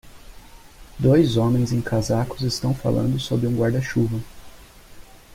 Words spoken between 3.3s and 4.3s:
um guarda-chuva.